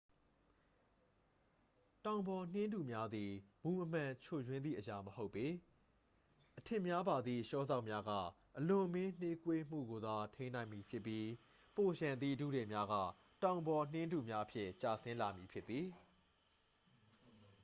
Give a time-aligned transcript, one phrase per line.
[2.05, 3.31] တောင်ပေါ်နှင်းထုများသည်
[3.63, 5.45] မူမမှန်ချွတ်ယွင်းသည့်အရာမဟုတ်ပေ
[6.57, 8.11] အထစ်များပါသည့် လျှော်စောက်များက
[8.57, 11.25] အလွန်အမင်းနှေးကွေးမှုကိုသာ ထိန်းနိုင်သည်ဖြစ်ပြီး
[11.75, 12.93] ပိုလျှံသည့် ထုထည်များက
[13.43, 15.87] တောင်ပေါ်နှင်းထုများအဖြစ် ကျဆင်းလာမည်ဖြစ်သည်